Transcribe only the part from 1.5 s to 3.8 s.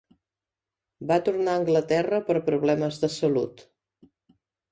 a Anglaterra per problemes de salut.